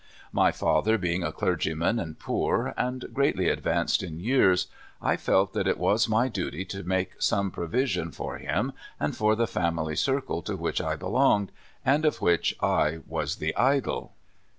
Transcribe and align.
M}^ 0.33 0.55
father 0.55 0.97
being 0.97 1.21
a 1.21 1.31
clergy 1.31 1.75
man, 1.75 1.99
and 1.99 2.17
poor, 2.17 2.73
and 2.75 3.05
greatly 3.13 3.49
advanced 3.49 4.01
in 4.01 4.19
years, 4.19 4.65
I 4.99 5.15
felt 5.15 5.53
that 5.53 5.67
it 5.67 5.77
was 5.77 6.09
my 6.09 6.27
duty 6.27 6.65
to 6.65 6.81
make 6.81 7.21
some 7.21 7.51
provision 7.51 8.09
for 8.11 8.39
him 8.39 8.71
and 8.99 9.15
for 9.15 9.35
the 9.35 9.45
family 9.45 9.95
circle 9.95 10.41
to 10.41 10.55
which 10.57 10.81
I 10.81 10.95
belonged, 10.95 11.51
and 11.85 12.03
of 12.03 12.19
which 12.19 12.55
I 12.61 13.01
was 13.05 13.35
the 13.35 13.55
idol. 13.55 14.13